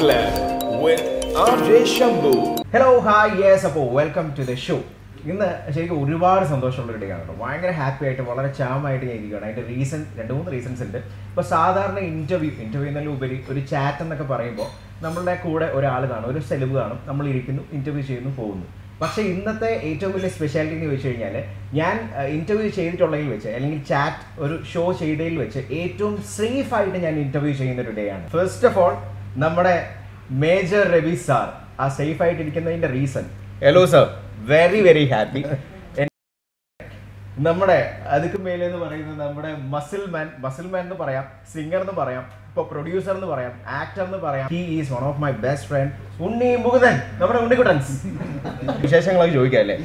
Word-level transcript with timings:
Club 0.00 0.82
with 0.82 1.02
RJ 1.52 1.68
Shambhu. 1.92 2.32
Hello 2.72 2.90
hi 3.06 3.32
yes 3.42 3.64
അപ്പോൾ 3.68 3.84
welcome 3.98 4.26
to 4.36 4.42
the 4.50 4.54
show 4.64 4.76
ഇന്ന് 5.30 5.48
ശരിക്കും 5.74 5.96
ഒരുപാട് 6.04 6.44
സന്തോഷമുള്ള 6.52 6.92
ഒരു 6.92 7.00
ഡേ 7.04 7.08
ആണ് 7.14 7.22
കേട്ടോ. 7.22 7.34
ഭയങ്കര 7.44 7.70
ഹാപ്പി 7.80 8.04
ആയിട്ട് 8.06 8.22
വളരെ 8.22 8.50
ചാമായിട്ട് 8.58 9.04
ഞാൻ 9.06 9.16
ഇരിക്കുകയാണ്. 9.18 9.46
അതിന്റെ 9.46 9.64
റീസൺ 9.72 10.00
രണ്ട് 10.18 10.32
മൂന്ന് 10.32 10.52
റീസൺസ് 10.52 10.82
ഉണ്ട്. 10.86 10.98
ഇപ്പോൾ 11.30 11.46
സാധാരണ 11.54 11.98
ഇന്റർവ്യൂ 12.12 12.50
ഇന്റർവ്യൂ 12.66 12.88
എന്നാലും 12.92 13.12
ഉപരി 13.16 13.38
ഒരു 13.50 13.60
ചാറ്റ് 13.72 14.02
എന്നൊക്കെ 14.02 14.24
പറയുമ്പോൾ 14.32 14.68
നമ്മളുടെ 15.04 15.34
കൂടെ 15.44 15.68
ഒരാൾ 15.78 16.04
കാണും 16.12 16.28
ഒരു 16.30 16.42
സെലവ് 16.50 16.76
കാണും. 16.80 17.00
നമ്മൾ 17.06 17.26
ഇരിക്കുന്നു 17.32 17.64
ഇന്റർവ്യൂ 17.72 18.04
ചെയ്യുന്നു 18.10 18.32
പോകുന്നു. 18.40 18.66
പക്ഷേ 19.00 19.22
ഇന്നത്തെ 19.32 19.70
ഏറ്റവും 19.88 20.12
വലിയ 20.14 20.30
സ്പെഷ്യാലിറ്റി 20.34 20.74
എന്ന് 20.76 20.86
ചോദിച്ചു 20.86 21.08
കഴിഞ്ഞാൽ 21.08 21.36
ഞാൻ 21.74 21.96
ഇന്റർവ്യൂ 22.32 22.68
ചെയ്തിട്ടുള്ളതിൽ 22.76 23.28
വെച്ച് 23.32 23.48
അല്ലെങ്കിൽ 23.56 23.80
ചാറ്റ് 23.90 24.22
ഒരു 24.44 24.54
ഷോ 24.70 24.84
ചെയ്തതിൽ 25.00 25.36
വെച്ച് 25.42 25.60
ഏറ്റവും 25.78 26.14
സേഫ് 26.32 26.72
ആയിട്ട് 26.78 26.98
ഞാൻ 27.04 27.16
ഇന്റർവ്യൂ 27.20 27.54
ചെയ്യുന്ന 27.60 27.82
ഒരു 27.84 27.94
ഡേ 27.98 28.06
ആണ്. 28.14 28.24
ഫസ്റ്റ് 28.34 28.68
ഓഫ് 28.70 28.78
ഓൾ 28.78 28.94
നമ്മുടെ 29.44 29.76
മേജർ 30.38 30.84
രവി 30.94 31.16
സാർ 31.26 31.46
ആ 31.78 31.88
സേഫ് 31.98 32.20
ആയിട്ട് 32.24 32.40
ഇരിക്കുന്നതിന്റെ 32.44 32.90
reason 32.94 33.26
hello 33.62 33.84
sir 33.92 34.06
very 34.48 34.80
very 34.82 35.04
happy 35.12 35.42
നമ്മുടെ 37.46 37.76
അതുക്ക് 38.14 38.38
മേലെ 38.44 38.64
എന്ന് 38.68 38.78
പറയുന്നത് 38.84 39.18
നമ്മുടെ 39.24 39.50
മസിൽ 39.74 40.02
മാൻ 40.14 40.26
മസിൽ 40.44 40.66
മാൻ 40.72 40.82
എന്ന് 40.86 40.96
പറയാം 41.02 41.24
സിംഗർ 41.52 41.80
എന്ന് 41.84 41.94
പറയാം 42.00 42.24
ഇപ്പൊ 42.48 42.62
പ്രൊഡ്യൂസർ 42.70 43.14
എന്ന് 43.18 43.28
പറയാം 43.32 43.52
ആക്ടർ 43.80 44.02
എന്ന് 44.06 44.20
പറയാം. 44.24 44.46
He 44.54 44.62
is 44.76 44.90
one 44.94 45.02
of 45.10 45.20
my 45.24 45.30
best 45.44 45.68
friend 45.70 45.92
Unni 46.26 46.48
Mukundan 46.64 46.94
നമ്മുടെ 47.20 47.38
ഉണ്ണിക്കുട്ടൻസ്. 47.42 47.92
വിശേഷങ്ങളൊക്കെ 48.84 49.34
ചോദിക്കാം 49.38 49.62
അല്ലേ 49.64 49.76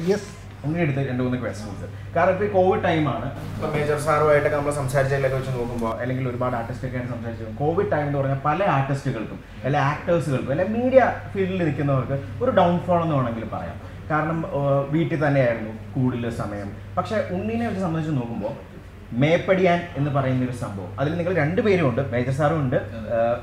ഉണ്ണി 0.66 0.78
എടുത്ത് 0.84 1.02
രണ്ട് 1.08 1.22
മൂന്ന് 1.22 1.38
ക്വസ്റ്റ്യൻസ് 1.40 1.86
കാരണം 2.14 2.34
ഇപ്പോൾ 2.34 2.50
കോവിഡ് 2.56 2.82
ടൈമാണ് 2.84 3.26
ഇപ്പോൾ 3.54 3.70
മേജർ 3.74 3.98
സാറുമായിട്ടൊക്കെ 4.04 4.56
നമ്മൾ 4.56 4.74
സംസാരിച്ചതിലൊക്കെ 4.80 5.38
വെച്ച് 5.40 5.52
നോക്കുമ്പോൾ 5.58 5.92
അല്ലെങ്കിൽ 6.02 6.24
ഒരുപാട് 6.30 6.54
ആർട്ടിസ്റ്റൊക്കെയാണ് 6.60 7.08
സംസാരിച്ചത് 7.14 7.50
കോവിഡ് 7.62 7.90
ടൈം 7.92 8.06
എന്ന് 8.06 8.18
പറഞ്ഞാൽ 8.20 8.40
പല 8.46 8.60
ആർട്ടിസ്റ്റുകൾക്കും 8.76 9.40
അല്ലെ 9.66 9.80
ആക്ടേഴ്സുകൾക്കും 9.90 10.52
അല്ലെ 10.52 10.66
മീഡിയ 10.76 11.02
ഫീൽഡിൽ 11.32 11.58
നിൽക്കുന്നവർക്ക് 11.64 12.18
ഒരു 12.44 12.52
ഡൗൺഫോൾ 12.60 13.00
എന്ന് 13.02 13.16
വേണമെങ്കിൽ 13.18 13.46
പറയാം. 13.56 13.76
കാരണം 14.10 14.38
വീട്ടിൽ 14.94 15.18
തന്നെയായിരുന്നു 15.26 15.72
കൂടുതൽ 15.94 16.24
സമയം. 16.42 16.68
പക്ഷെ 16.96 17.16
ഉണ്ണീനെ 17.36 17.64
വെച്ച് 17.68 17.82
സംബന്ധിച്ച് 17.86 18.14
നോക്കുമ്പോൾ 18.20 18.54
മേപ്പടിയാൻ 19.22 19.80
എന്ന് 19.98 20.10
പറയുന്ന 20.10 20.44
ഒരു 20.48 20.56
സംഭവം. 20.62 20.92
അതിൽ 21.00 21.12
നിങ്ങൾ 21.18 21.34
രണ്ടുപേരും 21.42 21.86
ഉണ്ട് 21.88 22.02
മേജർ 22.12 22.34
സാറും 22.38 22.60
ഉണ്ട് 22.64 22.78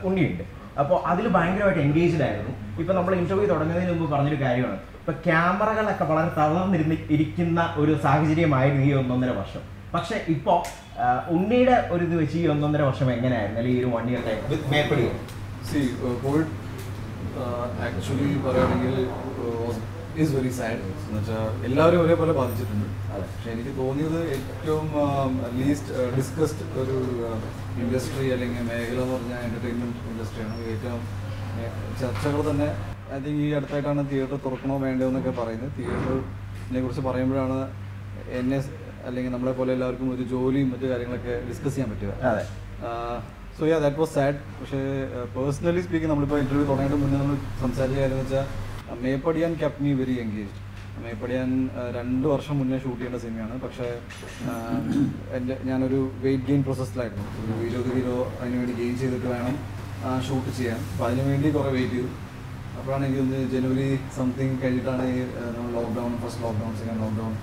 ഉണ്ണിയുണ്ട്. 0.07 0.43
അപ്പോൾ 0.81 0.97
അതിൽ 1.11 1.25
ഭയങ്കരമായിട്ട് 1.35 1.81
എൻഗേജ്ഡ് 1.87 2.23
ആയിരുന്നു. 2.27 2.53
ഇപ്പൊ 2.81 2.93
നമ്മൾ 2.97 3.13
ഇന്റർവ്യൂ 3.15 3.45
തുടങ്ങുന്നതിന് 3.53 3.93
മുമ്പ് 3.93 4.13
പറഞ്ഞൊരു 4.13 4.39
കാര്യമാണ്. 4.43 4.79
ഇപ്പൊ 5.01 5.13
ക്യാമറകളൊക്കെ 5.25 6.05
വളരെ 6.11 6.31
തളർന്നിരുന്ന് 6.39 6.97
ഇരിക്കുന്ന 7.15 7.59
ഒരു 7.81 7.93
സാഹചര്യമായിരുന്നു 8.03 8.83
ഈ 8.89 8.91
ഒന്നൊന്നര 9.01 9.31
വർഷം. 9.41 9.63
പക്ഷെ 9.93 10.17
ഇപ്പോ 10.33 10.53
ഉണ്ണിയുടെ 11.35 11.77
ഒരു 11.93 12.03
ഇത് 12.07 12.15
വെച്ച് 12.21 12.37
ഈ 12.41 12.43
ഒന്നൊന്നര 12.53 12.83
വർഷം 12.89 13.07
എങ്ങനെയായിരുന്നു? 13.15 13.59
അല്ലെങ്കിൽ 13.59 13.79
ഈ 13.79 13.83
ഒരു 13.83 13.91
വൺ 13.95 14.05
ഇയർ 14.11 14.21
ടൈം 14.27 14.69
മേപ്പടിയോ? 14.73 15.11
കോവിഡ് 16.23 16.47
ആക്ച്വലി 17.85 18.29
പറയുകയാണെങ്കിൽ 18.45 18.95
ഈസ് 20.21 20.31
വെരി 20.37 20.51
സാഡ് 20.59 20.81
എന്ന് 20.89 21.17
വെച്ചാൽ 21.17 21.65
എല്ലാവരും 21.67 21.99
ഒരേപോലെ 22.03 22.33
ബാധിച്ചിട്ടുണ്ട്. 22.39 22.87
പക്ഷെ 23.13 23.49
എനിക്ക് 23.53 23.71
തോന്നിയത് 23.81 24.19
ഏറ്റവും 24.35 24.87
ലീസ്റ്റ് 25.59 25.93
ഡിസ്കസ്ഡ് 26.17 26.65
ഒരു 26.83 26.97
ഇൻഡസ്ട്രി 27.83 28.27
അല്ലെങ്കിൽ 28.35 28.63
മേഖല 28.69 28.99
എന്ന് 29.05 29.15
പറഞ്ഞാൽ 29.15 29.41
എന്റർടൈൻമെന്റ് 29.47 29.97
ഇൻഡസ്ട്രിയാണ് 30.11 30.55
ഏറ്റവും 30.73 31.01
ചർച്ചകൾ 32.01 32.41
തന്നെ 32.51 32.69
ഐ 33.15 33.19
തിങ്ക് 33.25 33.41
ഈ 33.45 33.49
അടുത്തായിട്ടാണ് 33.57 34.01
തിയേറ്റർ 34.11 34.37
തുറക്കണോ 34.45 34.75
വേണ്ടോ 34.85 35.07
എന്നൊക്കെ 35.11 35.33
പറയുന്നത്. 35.41 35.71
തിയേറ്ററിനെ 35.77 36.81
കുറിച്ച് 36.85 37.03
പറയുമ്പോഴാണ് 37.09 37.59
എന്നെ 38.39 38.59
അല്ലെങ്കിൽ 39.07 39.31
നമ്മളെ 39.35 39.53
പോലെ 39.59 39.71
എല്ലാവർക്കും 39.75 40.09
ഒരു 40.15 40.23
ജോലിയും 40.33 40.67
മറ്റു 40.73 40.87
കാര്യങ്ങളൊക്കെ 40.91 41.35
ഡിസ്കസ് 41.49 41.73
ചെയ്യാൻ 41.75 41.89
പറ്റുക. 41.93 42.11
So 43.57 43.63
ya 43.69 43.77
that 43.83 43.99
was 44.01 44.13
sad 44.17 44.37
പക്ഷേ 44.59 44.79
പേഴ്സണലി 45.33 45.81
സ്പീക്കിംഗ് 45.85 46.11
നമ്മളിപ്പോൾ 46.11 46.39
ഇന്റർവ്യൂ 46.43 46.65
തുടങ്ങിയിട്ട് 46.69 46.99
മുന്നേ 47.03 47.17
നമ്മൾ 47.21 47.35
സംസാരിച്ച 47.63 47.97
കാര്യം 48.01 48.17
എന്ന് 48.17 48.25
വെച്ചാൽ 48.25 48.45
Meppadiyan 49.03 49.51
kept 49.61 49.83
me 49.85 49.91
very 49.99 50.15
engage 50.23 50.55
Meppadiyan 51.03 51.49
രണ്ട് 51.97 52.25
വർഷം 52.31 52.55
മുന്നേ 52.59 52.77
ഷൂട്ട് 52.83 52.97
ചെയ്യേണ്ട 53.01 53.19
സിനിമയാണ്. 53.25 53.55
പക്ഷേ 53.65 53.87
എന്റെ 55.37 55.55
ഞാനൊരു 55.69 55.99
വെയിറ്റ് 56.23 56.47
ഗെയിൻ 56.49 56.61
പ്രോസസ്സിലായിരുന്നു 56.67 57.25
ഒരു 57.43 57.53
ഇരുപത് 57.67 57.91
കിലോ 57.97 58.17
അതിന് 58.39 58.57
വേണ്ടി 58.61 58.75
ഗെയിൻ 58.81 58.93
ചെയ്തിട്ട് 59.01 59.29
വേണം 59.35 59.55
ഷൂട്ട് 60.27 60.51
ചെയ്യാൻ. 60.59 60.79
അപ്പോൾ 60.91 61.05
അതിന് 61.07 61.23
വേണ്ടി 61.29 61.47
കുറേ 61.57 61.71
വെയിറ്റ് 61.77 61.95
ചെയ്തു. 61.97 62.11
അപ്പോഴാണ് 62.77 63.03
എനിക്ക് 63.05 63.21
തോന്നുന്നത് 63.21 63.51
ജനുവരി 63.53 63.87
സംതിങ് 64.17 64.55
കഴിഞ്ഞിട്ടാണ് 64.61 65.03
ഈ 65.15 65.17
നമ്മൾ 65.55 65.71
lockdown 65.77 66.13
first 66.21 66.43
lockdown 66.45 66.71
second 66.79 67.01
lockdown 67.03 67.33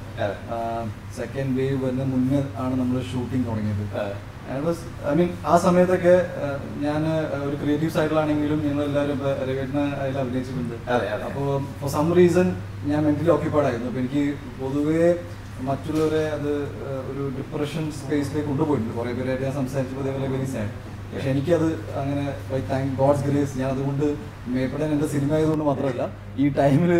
second 1.19 1.53
wave 1.59 1.79
വരുന്ന 1.85 2.07
മുന്നേ 2.15 2.41
ആണ് 2.65 2.75
നമ്മൾ 2.81 2.97
ഷൂട്ടിംഗ് 3.13 3.47
തുടങ്ങിയത്. 3.51 3.85
ഐ 4.49 5.13
മീൻ 5.19 5.31
ആ 5.53 5.55
സമയത്തൊക്കെ 5.65 6.15
ഞാൻ 6.85 7.01
ഒരു 7.47 7.57
ക്രിയേറ്റീവ് 7.63 7.93
സൈഡിലാണെങ്കിലും 7.97 8.61
ഞങ്ങൾ 8.67 8.83
എല്ലാവരും 8.89 9.19
രവേട്ടിനെ 9.49 9.85
അതിൽ 10.03 10.17
അഭിനയിച്ചിട്ടുണ്ട്. 10.23 10.77
അപ്പോൾ 11.29 11.49
ഫോർ 11.81 11.91
സം 11.97 12.07
റീസൺ 12.19 12.49
ഞാൻ 12.91 13.01
മെന്റലി 13.09 13.33
ഓക്യുപ്പൈഡ് 13.37 13.67
ആയിരുന്നു. 13.71 13.89
അപ്പോൾ 13.91 14.03
എനിക്ക് 14.03 14.23
പൊതുവേ 14.61 15.09
മറ്റുള്ളവരെ 15.69 16.23
അത് 16.37 16.53
ഒരു 17.11 17.23
ഡിപ്രഷൻ 17.39 17.85
സ്പേസിലേക്ക് 18.01 18.49
കൊണ്ടുപോയിട്ടുണ്ട്. 18.51 18.93
കുറേ 18.99 19.13
പേരായിട്ട് 19.19 19.45
ഞാൻ 19.49 19.55
സംസാരിച്ചപ്പോൾ 19.61 20.05
അതേപോലെ 20.05 20.29
വെരി 20.35 20.49
സാഡ് 20.55 20.73
പക്ഷെ 21.13 21.29
എനിക്കത് 21.35 21.69
അങ്ങനെ 22.01 22.25
ബൈ 22.49 22.61
താങ്ക് 22.71 22.91
ഗോഡ്സ് 23.01 23.25
ഗ്രേസ് 23.29 23.55
ഞാൻ 23.61 23.69
അതുകൊണ്ട് 23.75 24.07
മേപ്പടൻ 24.55 24.89
എന്റെ 24.97 25.09
സിനിമ 25.15 25.33
ആയതുകൊണ്ട് 25.39 25.65
മാത്രമല്ല 25.71 26.05
ഈ 26.43 26.47
ടൈമിൽ 26.61 26.93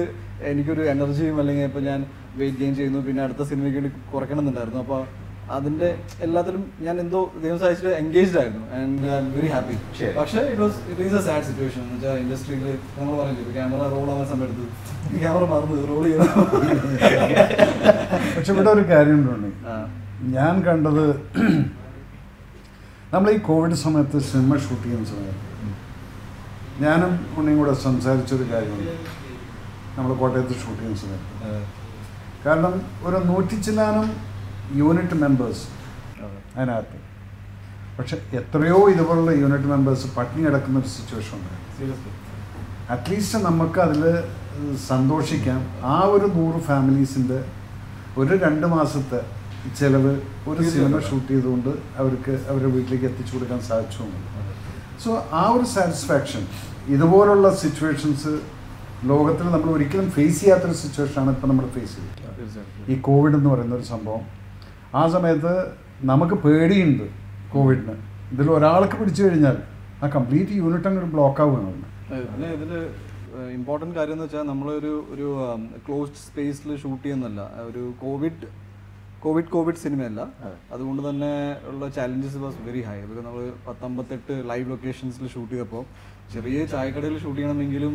എനിക്കൊരു 0.51 0.83
എനർജിയും 0.93 1.37
അല്ലെങ്കിൽ 1.43 1.67
ഇപ്പോൾ 1.71 1.85
ഞാൻ 1.91 2.01
വെയിറ്റ് 2.41 2.61
ഗെയിൻ 2.61 2.75
ചെയ്യുന്നു 2.79 3.01
പിന്നെ 3.07 3.21
അടുത്ത 3.27 3.43
സിനിമയ്ക്ക് 3.51 3.79
വേണ്ടി 3.81 3.93
കുറയ്ക്കണമെന്നുണ്ടായിരുന്നു 4.13 4.81
അപ്പോൾ 4.85 5.01
അതിന്റെ 5.57 5.89
എല്ലാത്തിലും 6.25 6.63
ഞാൻ 6.87 6.97
എന്തോ 7.05 7.21
ദൈവം 7.43 7.59
സഹായിച്ചിട്ട് 7.61 7.93
എൻഗേജ്ഡ് 8.01 8.39
ആയിരുന്നു. 8.41 8.63
And 8.79 9.07
I 9.13 9.17
am 9.21 9.29
very 9.37 9.49
happy. 9.55 9.77
പക്ഷേ 10.19 10.41
it 10.53 10.63
was 10.65 10.79
it 10.91 11.03
is 11.07 11.17
a 11.21 11.23
sad 11.29 11.45
situation 11.49 11.81
എന്ന് 11.85 11.95
വെച്ചാൽ 11.97 12.19
ഇൻഡസ്ട്രിയിൽ 12.25 12.65
നമ്മൾ 12.99 13.13
പറഞ്ഞില്ല 13.21 13.55
ക്യാമറ 13.57 13.89
റോൾ 13.95 14.09
ആവാൻ 14.15 14.27
സമയത്ത് 14.33 14.67
ക്യാമറ 15.25 15.43
മറന്നു 15.55 15.87
റോൾ 15.93 16.05
ചെയ്യണം 16.09 16.29
പക്ഷെ 18.37 18.51
ഇവിടെ 18.55 18.71
ഒരു 18.77 18.85
കാര്യം 18.93 19.21
ഉണ്ട് 19.35 19.51
ഞാൻ 20.37 20.55
കണ്ടത് 20.69 21.05
നമ്മൾ 23.13 23.29
ഈ 23.37 23.39
കോവിഡ് 23.51 23.77
സമയത്ത് 23.87 24.19
സിനിമ 24.31 24.53
ഷൂട്ട് 24.65 24.85
ചെയ്യുന്ന 24.87 25.07
സമയത്ത് 25.13 25.45
ഞാനും 26.85 27.13
ഉണ്ണിയും 27.39 27.59
കൂടെ 27.61 27.73
സംസാരിച്ചൊരു 27.85 28.45
കാര്യമുണ്ട്. 28.51 28.91
നമ്മൾ 29.97 30.11
കോട്ടയത്ത് 30.23 30.55
ഷൂട്ട് 30.63 30.81
ചെയ്യുന്ന 30.81 30.99
സമയത്ത്. 31.05 31.61
കാരണം 32.45 32.75
ഒരു 33.07 33.19
നൂറ്റി 33.31 33.57
ചില്ലാനും 33.67 34.09
യൂണിറ്റ് 34.81 35.17
മെമ്പേഴ്സ് 35.25 35.65
അതിനകത്ത്. 36.57 36.99
പക്ഷെ 37.99 38.17
എത്രയോ 38.41 38.81
ഇതുപോലുള്ള 38.95 39.33
യൂണിറ്റ് 39.43 39.69
മെമ്പേഴ്സ് 39.75 40.09
പട്ടിണി 40.17 40.43
കിടക്കുന്ന 40.47 40.79
ഒരു 40.83 40.91
സിറ്റുവേഷൻ 40.97 41.39
ഉണ്ട്. 41.39 41.55
അറ്റ്ലീസ്റ്റ് 42.95 43.39
നമുക്ക് 43.49 43.81
അതിൽ 43.87 44.03
സന്തോഷിക്കാം. 44.91 45.61
ആ 45.95 45.97
ഒരു 46.15 46.27
നൂറ് 46.37 46.61
ഫാമിലീസിന്റെ 46.69 47.39
ഒരു 48.21 48.37
രണ്ട് 48.45 48.67
മാസത്തെ 48.67 49.21
ചിലവ് 49.79 50.13
ഒരു 50.51 50.63
സിനിമ 50.73 50.99
ഷൂട്ട് 51.09 51.29
ചെയ്തുകൊണ്ട് 51.33 51.71
അവർക്ക് 52.01 52.33
അവരുടെ 52.51 52.71
വീട്ടിലേക്ക് 52.77 53.07
എത്തിച്ചു 53.11 53.33
കൊടുക്കാൻ 53.35 53.61
സാധിച്ചു 53.69 54.05
സോ 55.05 55.11
ആ 55.41 55.43
ഒരു 55.57 55.67
സാറ്റിസ്ഫാക്ഷൻ 55.75 56.43
ഇതുപോലുള്ള 56.95 57.49
സിറ്റുവേഷൻസ് 57.63 58.33
ലോകത്തിൽ 59.11 59.47
നമ്മൾ 59.55 59.69
ഒരിക്കലും 59.77 60.11
ഫേസ് 60.11 60.41
ചെയ്യാത്തൊരു 60.41 60.77
സിറ്റുവേഷനാണ് 60.83 61.31
ഇപ്പം 61.35 61.49
നമ്മൾ 61.49 61.67
ഫേസ് 61.77 61.95
ചെയ്തത് 61.97 62.93
ഈ 62.93 62.97
കോവിഡ് 63.09 63.37
എന്ന് 63.39 63.51
പറയുന്ന 63.51 63.75
ഒരു 63.75 63.87
സംഭവം 63.93 64.25
ആ 64.99 65.03
സമയത്ത് 65.15 65.53
നമുക്ക് 66.11 66.37
പേടിയുണ്ട് 66.45 67.05
കോവിഡിന്. 67.55 67.95
ഇതിൽ 68.33 68.49
ഒരാൾക്ക് 68.57 68.97
പിടിച്ചു 69.01 69.23
കഴിഞ്ഞാൽ 69.25 69.57
ആ 70.03 70.09
കംപ്ലീറ്റ് 70.17 70.53
യൂണിറ്റ് 70.61 70.89
അങ്ങോട്ട് 70.89 71.11
ബ്ലോക്ക് 71.15 71.41
ആവുകയാണ് 71.45 72.49
ഇതിൽ 72.57 72.73
ഇമ്പോർട്ടന്റ് 73.57 73.95
കാര്യം 73.99 74.15
എന്ന് 74.17 74.27
വെച്ചാൽ 74.27 74.45
നമ്മളൊരു 74.51 74.93
ഒരു 75.15 75.27
ക്ലോസ്ഡ് 75.87 76.23
സ്പേസിൽ 76.27 76.71
ഷൂട്ട് 76.83 77.03
ചെയ്യുന്നല്ല 77.05 77.41
ഒരു 77.69 77.83
കോവിഡ് 78.03 78.49
കോവിഡ് 79.25 79.51
കോവിഡ് 79.55 79.81
സിനിമയല്ല. 79.85 80.21
അതുകൊണ്ട് 80.75 81.03
തന്നെ 81.09 81.31
ഉള്ള 81.71 81.85
ചാലഞ്ചസ് 81.97 82.41
വാസ് 82.45 82.59
വെരി 82.67 82.83
ഹൈ 82.89 82.97
ഇപ്പോൾ 83.05 83.23
നമ്മൾ 83.29 83.45
പത്തമ്പത്തെട്ട് 83.67 84.35
ലൈവ് 84.51 84.67
ലൊക്കേഷൻസിൽ 84.73 85.27
ഷൂട്ട് 85.35 85.53
ചെയ്തപ്പോൾ 85.55 85.85
ചെറിയ 86.35 86.59
ചായക്കടയിൽ 86.73 87.17
ഷൂട്ട് 87.25 87.39
ചെയ്യണമെങ്കിലും 87.41 87.95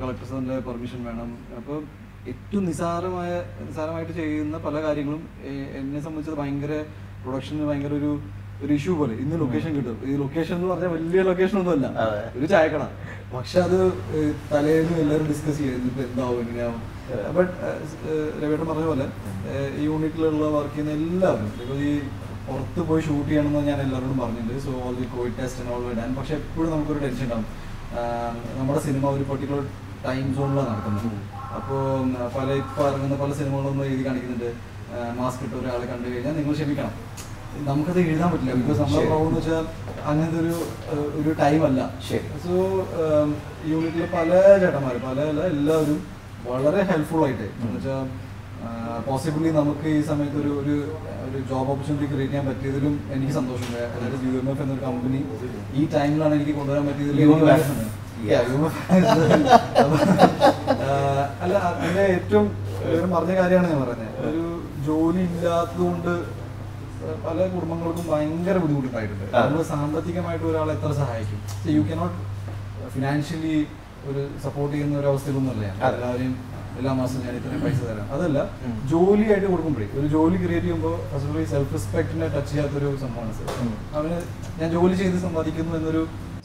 കളക്ടേഴ്സിന്റെ 0.00 0.58
പെർമിഷൻ 0.68 1.00
വേണം. 1.08 1.30
അപ്പോൾ 1.60 1.78
ഏറ്റവും 2.30 2.62
നിസാരമായ 2.68 3.30
നിസാരമായിട്ട് 3.66 4.14
ചെയ്യുന്ന 4.20 4.56
പല 4.66 4.76
കാര്യങ്ങളും 4.84 5.22
എന്നെ 5.80 6.00
സംബന്ധിച്ചത് 6.06 6.38
ഭയങ്കര 6.42 6.72
പ്രൊഡക്ഷന് 7.24 7.66
ഭയങ്കര 7.70 7.92
ഒരു 8.00 8.12
ഒരു 8.64 8.72
ഇഷ്യൂ 8.78 8.92
പോലെ. 8.98 9.14
ഇന്ന് 9.22 9.36
ലൊക്കേഷൻ 9.40 9.70
കിട്ടും. 9.76 9.96
ഈ 10.10 10.12
ലൊക്കേഷൻ 10.22 10.54
എന്ന് 10.56 10.68
പറഞ്ഞാൽ 10.72 10.90
വലിയ 10.96 11.22
ലൊക്കേഷൻ 11.28 11.56
ഒന്നുമല്ല. 11.60 11.86
ഒരു 12.38 12.46
ചായക്കട. 12.52 12.84
പക്ഷെ 13.34 13.58
അത് 13.66 13.78
തലേന്ന് 14.52 14.96
എല്ലാവരും 15.02 15.26
ഡിസ്കസ് 15.30 15.58
ചെയ്യുന്നു 15.62 15.88
ഇപ്പൊ 15.90 16.02
എന്താവും 16.08 16.38
എങ്ങനെയാവും. 16.44 16.80
ബട്ട് 17.36 17.52
രവേട്ടൻ 18.42 18.66
പറഞ്ഞ 18.70 18.86
പോലെ 18.90 19.06
ഈ 19.80 19.84
യൂണിറ്റിലുള്ള 19.88 20.46
വർക്ക് 20.56 20.74
ചെയ്യുന്ന 20.76 20.92
എല്ലാവരും 20.98 21.50
ഇപ്പോൾ 21.64 21.80
ഈ 21.90 21.92
പുറത്ത് 22.46 22.80
പോയി 22.88 23.02
ഷൂട്ട് 23.06 23.28
ചെയ്യണമെന്ന് 23.28 23.68
ഞാൻ 23.70 23.78
എല്ലാവരോടും 23.86 24.18
പറഞ്ഞിട്ടുണ്ട്. 24.22 24.56
So 24.66 24.72
all 24.86 24.94
the 25.00 25.06
covid 25.14 25.36
test 25.40 25.60
and 25.62 25.72
all 25.74 25.84
that 26.00 26.10
പക്ഷെ 26.20 26.34
എപ്പോഴും 26.40 26.70
നമുക്കൊരു 26.74 27.02
ടെൻഷൻ 27.06 27.24
ഉണ്ടാവും. 27.26 27.46
നമ്മുടെ 28.58 28.80
സിനിമ 28.88 29.04
ഒരു 29.16 29.26
പെർട്ടിക്കുലർ 29.30 29.64
ടൈം 30.06 30.26
സോണിലാണ് 30.38 30.70
നടക്കുന്നത്. 30.72 31.18
അപ്പോൾ 31.58 31.82
പല 32.36 32.48
ഇപ്പോൾ 32.62 32.84
ഇറങ്ങുന്ന 32.90 33.16
പല 33.22 33.30
സിനിമകളൊന്നും 33.40 33.84
എഴുതി 33.88 34.04
കാണിക്കുന്നുണ്ട്. 34.06 34.50
മാസ്ക് 35.18 35.42
ഇട്ട 35.46 35.54
ഒരാളെ 35.60 35.86
കണ്ടു 35.92 36.06
കഴിഞ്ഞാൽ 36.12 36.34
നിങ്ങൾ 36.38 36.54
ക്ഷമിക്കണം. 36.58 36.94
നമുക്കത് 37.68 37.98
എഴുതാൻ 38.02 38.28
പറ്റില്ല. 38.32 38.54
ബിക്കോസ് 38.60 38.78
നമ്മുടെ 38.82 39.00
ശരി. 39.00 39.08
പ്രോബ്ലം 39.10 39.28
എന്ന് 39.30 39.40
വെച്ചാൽ 39.40 39.64
അങ്ങനത്തെ 40.10 40.38
ഒരു 40.44 40.54
ഒരു 41.20 41.30
ടൈം 41.42 41.60
അല്ല. 41.68 41.80
സോ 42.44 42.54
യൂണിറ്റിലെ 43.72 44.06
പല 44.18 44.30
ചേട്ടന്മാർ 44.62 44.96
പല 45.08 45.18
എല്ലാവരും 45.54 45.98
വളരെ 46.50 46.80
ഹെൽപ്ഫുൾ 46.90 47.22
ആയിട്ട് 47.26 47.46
എന്ന് 47.60 47.74
വെച്ചാൽ 47.76 48.04
പോസിബിളി 49.06 49.50
നമുക്ക് 49.60 49.88
ഈ 49.98 50.00
സമയത്ത് 50.10 50.38
ഒരു 50.42 50.52
ഒരു 50.60 50.74
ഒരു 51.26 51.38
ജോബ് 51.50 51.70
ഓപ്പർച്യൂണിറ്റി 51.72 52.06
ക്രിയേറ്റ് 52.10 52.32
ചെയ്യാൻ 52.32 52.46
പറ്റിയതിലും 52.50 52.94
എനിക്ക് 53.14 53.34
സന്തോഷമുണ്ട്. 53.38 53.82
അതായത് 53.94 54.24
യു 54.26 54.32
എം 54.40 54.48
എഫ് 54.52 54.62
എന്നൊരു 54.64 54.82
കമ്പനി 54.86 55.20
ഈ 55.80 55.84
ടൈമിലാണ് 55.94 56.34
എനിക്ക് 56.38 56.54
കൊണ്ടുവരാൻ 56.58 56.84
പറ്റിയതിൽ 56.88 57.20
അല്ല 61.44 61.54
അതിന്റെ 61.68 62.02
ഏറ്റവും 62.16 62.46
ഒരു 62.88 63.06
പറഞ്ഞ 63.14 63.32
കാര്യമാണ് 63.40 63.68
ഞാൻ 63.72 63.78
പറഞ്ഞത്. 63.84 64.14
ഒരു 64.28 64.42
ജോലി 64.86 65.22
ഇല്ലാത്തതുകൊണ്ട് 65.28 66.12
പല 67.26 67.38
കുടുംബങ്ങൾക്കും 67.54 68.04
ഭയങ്കര 68.12 68.56
ബുദ്ധിമുട്ടുണ്ടായിട്ടുണ്ട്. 68.62 69.26
നമ്മൾ 69.36 69.60
സാമ്പത്തികമായിട്ട് 69.72 70.46
ഒരാളെ 70.50 70.72
എത്ര 70.76 70.90
സഹായിക്കും? 71.00 71.40
യു 71.76 71.82
കനോട്ട് 71.90 72.18
ഫിനാൻഷ്യലി 72.94 73.56
ഒരു 74.10 74.22
സപ്പോർട്ട് 74.44 74.72
ചെയ്യുന്ന 74.74 74.94
ഒരു 75.02 75.08
അവസ്ഥയിലൊന്നുമല്ല. 75.12 75.66
എല്ലാവരെയും 75.90 76.34
എല്ലാ 76.78 76.92
മാസവും 77.00 77.20
ഞാൻ 77.26 77.34
ഇത്രയും 77.40 77.60
പൈസ 77.64 77.80
തരാം. 77.90 78.06
അതല്ല 78.14 78.38
ജോലി 78.92 78.92
ജോലിയായിട്ട് 78.92 79.48
കൊടുക്കുമ്പോഴേ 79.52 79.86
ഒരു 79.98 80.06
ജോലി 80.14 80.36
ക്രിയേറ്റ് 80.44 80.66
ചെയ്യുമ്പോൾ 80.66 80.94
ഫസ്റ്റ് 81.12 81.44
സെൽഫ് 81.52 81.72
റെസ്പെക്ടിനെ 81.76 82.26
ടച്ച് 82.34 82.50
ചെയ്യാത്തൊരു 82.52 82.88
സംഭവമാണ്. 83.04 83.32
സർ. 83.38 83.46
അവന് 83.98 84.16
ഞാൻ 84.60 84.68
ജോലി 84.76 84.94
ചെയ്ത് 85.02 85.18
സമ്പാദിക്കുന്നു 85.26 85.74
എന്നൊരു 85.80 86.02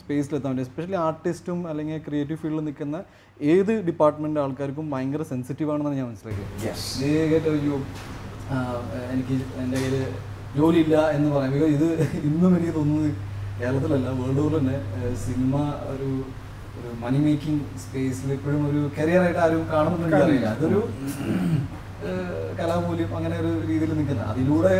സ്പേസിലെത്താൻ 0.09 0.51
പറ്റും. 0.51 0.63
എസ്പെഷ്യലി 0.65 0.97
ആർട്ടിസ്റ്റും 1.01 1.59
അല്ലെങ്കിൽ 1.69 1.97
ക്രിയേറ്റീവ് 2.05 2.39
ഫീൽഡിൽ 2.41 2.61
നിൽക്കുന്ന 2.67 2.97
ഏത് 3.39 3.71
ഡിപ്പാർട്ട്മെന്റ് 3.87 4.39
ആൾക്കാർക്കും 4.43 4.85
ഭയങ്കര 4.93 5.23
സെൻസിറ്റീവ് 5.29 5.69
ആണെന്നാണ് 5.73 5.97
ഞാൻ 5.99 6.07
മനസ്സിലാക്കിയത്. 6.09 6.53
ആ, 8.49 8.57
എനിക്ക് 9.13 9.35
എന്റെ 9.61 9.77
കയ്യിൽ 9.77 9.95
ജോലിയില്ല 10.55 10.95
എന്ന് 11.15 11.29
പറയാം. 11.33 11.51
ബിക്കോസ് 11.55 11.73
ഇത് 11.77 11.87
ഇന്നും 12.21 12.51
എനിക്ക് 12.57 12.73
തോന്നുന്നത് 12.75 13.09
കേരളത്തിലല്ല 13.59 14.09
വേൾഡ് 14.19 14.37
ടൂർ 14.39 14.51
തന്നെ 14.57 14.77
സിനിമ 15.23 15.53
ഒരു 15.91 16.09
ഒരു 16.79 16.89
മണി 17.01 17.19
മേക്കിംഗ് 17.19 17.63
സ്പേസിൽ 17.83 18.29
ഇപ്പോഴും 18.33 18.61
ഒരു 18.69 18.81
കരിയർ 18.97 19.21
ആയിട്ട് 19.23 19.41
ആരും 19.45 19.63
കാണുന്നുണ്ടെന്ന് 19.71 20.25
അറിയില്ല 20.25 20.49
അതൊരു 20.55 20.81
കലാമൂല്യം 22.59 23.11
അങ്ങനെ 23.17 23.35
ഒരു 23.41 23.51
രീതിയിൽ 23.67 23.91
നിൽക്കുന്നത്. 23.93 24.27
അതിലൂടെ 24.31 24.75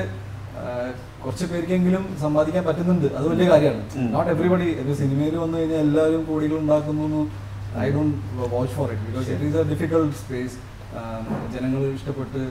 കുറച്ച് 1.24 1.46
പേർക്കെങ്കിലും 1.52 2.04
സമ്പാദിക്കാൻ 2.22 2.64
പറ്റുന്നുണ്ട്. 2.70 3.08
അത് 3.20 3.26
വലിയ 3.32 3.46
കാര്യമാണ്. 3.52 3.84
നോട്ട് 4.16 4.32
എവറിബഡി 4.34 4.68
ഒരു 4.84 4.94
സിനിമയിൽ 5.02 5.36
വന്നു 5.44 5.56
കഴിഞ്ഞാൽ 5.60 5.82
എല്ലാവരും 5.88 6.24
കോടികൾ 6.30 6.58
ഉണ്ടാക്കുന്നു 6.64 7.22
I 7.86 7.88
don't 7.96 8.18
watch 8.56 8.74
for 8.78 8.88
it 8.94 9.06
because 9.08 9.30
it 9.36 9.46
is 9.50 9.58
a 9.64 9.66
difficult 9.74 10.18
space 10.24 10.58
ജനങ്ങൾ 11.54 11.82
ഇഷ്ടപ്പെട്ട് 11.98 12.42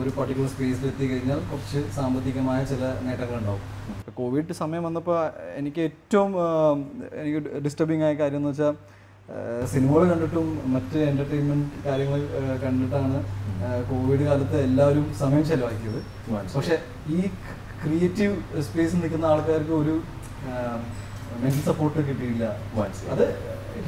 ഒരു 0.00 0.10
പർട്ടിക്കുലർ 0.16 0.48
സ്പേസിൽ 0.54 0.84
എത്തി 0.90 1.06
കഴിഞ്ഞാൽ 1.10 1.40
കുറച്ച് 1.50 1.80
സാമ്പത്തികമായ 1.96 2.60
ചില 2.70 2.82
നേട്ടങ്ങൾ 3.06 3.36
ഉണ്ടാവും. 3.40 3.62
കോവിഡ് 4.20 4.54
സമയം 4.62 4.82
വന്നപ്പോൾ 4.88 5.18
എനിക്ക് 5.60 5.80
ഏറ്റവും 5.88 6.30
എനിക്ക് 7.20 7.40
ഡിസ്റ്റർബിങ് 7.64 8.04
ആയ 8.08 8.14
കാര്യം 8.20 8.40
എന്ന് 8.42 8.52
വെച്ചാൽ 8.52 8.74
സിനിമകൾ 9.72 10.02
കണ്ടിട്ടും 10.10 10.46
മറ്റ് 10.72 10.98
എന്റർടൈൻമെന്റ് 11.10 11.68
കാര്യങ്ങൾ 11.86 12.20
കണ്ടിട്ടാണ് 12.64 13.16
കോവിഡ് 13.90 14.24
കാലത്ത് 14.28 14.56
എല്ലാവരും 14.66 15.06
സമയം 15.20 15.44
ചെലവാക്കിയത്. 15.50 16.00
പക്ഷെ 16.56 16.76
ഈ 17.16 17.18
ക്രിയേറ്റീവ് 17.82 18.34
സ്പേസിൽ 18.66 18.98
നിൽക്കുന്ന 19.02 19.26
ആൾക്കാർക്ക് 19.32 19.74
ഒരു 19.82 19.94
മെന്റൽ 21.42 21.62
സപ്പോർട്ട് 21.70 22.00
കിട്ടിയില്ല. 22.08 22.44
അത് 23.14 23.26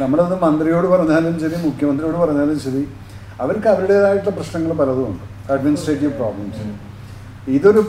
നമ്മളത് 0.00 0.34
മന്ത്രിയോട് 0.42 0.86
പറഞ്ഞാലും 0.86 1.34
ശരി 1.42 1.56
മുഖ്യമന്ത്രിയോട് 1.66 2.18
പറഞ്ഞാലും 2.22 2.56
ശരി 2.64 2.82
അവർക്ക് 3.40 3.68
അവരുടേതായിട്ടുള്ള 3.72 4.32
പ്രശ്നങ്ങൾ 4.38 4.70
പലതും 4.80 5.06
ഉണ്ട്. 5.10 5.22
അഡ്മിനിസ്ട്രേറ്റീവ് 5.52 6.12
പ്രോബ്ലംസ് 6.18 6.64
ഇതൊരു 7.56 7.82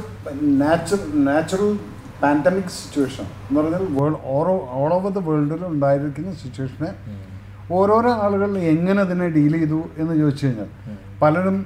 നാച്ചുറൽ 0.61 1.09
നാച്ചുറൽ 1.27 1.73
പാൻഡമിക് 2.21 2.73
സിറ്റുവേഷൻ 2.79 3.25
എന്ന് 3.47 3.57
പറഞ്ഞാൽ 3.59 3.83
വേൾഡ് 3.97 4.19
ഓരോ 4.35 4.53
ഓൾ 4.81 4.91
ഓവർ 4.97 5.11
ദ 5.17 5.21
വേൾഡിൽ 5.29 5.63
ഉണ്ടായിരിക്കുന്ന 5.71 6.33
സിറ്റുവേഷനെ 6.43 6.91
ഓരോരോ 7.77 8.11
ആളുകൾ 8.23 8.51
എങ്ങനെ 8.73 8.99
അതിനെ 9.05 9.27
ഡീൽ 9.35 9.53
ചെയ്തു 9.57 9.79
എന്ന് 10.01 10.13
ചോദിച്ചു 10.21 10.45
കഴിഞ്ഞാൽ 10.45 10.69
പലരും 11.21 11.57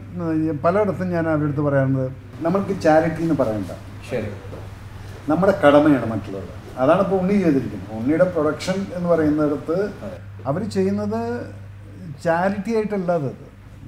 പലയിടത്തും 0.65 1.07
ഞാൻ 1.15 1.25
അവരുടെ 1.29 1.47
അടുത്ത് 1.47 1.63
പറയാറുണ്ട് 1.67 2.05
നമ്മൾക്ക് 2.45 2.73
ചാരിറ്റി 2.85 3.21
എന്ന് 3.25 3.35
പറയണ്ട. 3.41 3.71
ശരി. 4.09 4.29
നമ്മുടെ 5.29 5.53
കടമയാണ് 5.63 6.07
മറ്റുള്ളവർ 6.11 6.49
അതാണ് 6.81 7.01
ഇപ്പോൾ 7.05 7.17
ഉണ്ണി 7.21 7.35
ചെയ്തിരിക്കുന്നത്. 7.43 7.91
ഉണ്ണിയുടെ 7.97 8.25
പ്രൊഡക്ഷൻ 8.33 8.77
എന്ന് 8.97 9.07
പറയുന്നിടത്ത് 9.13 9.77
അവർ 10.49 10.61
ചെയ്യുന്നത് 10.75 11.21
ചാരിറ്റി 12.25 12.71
ആയിട്ടല്ലാതെ 12.77 13.31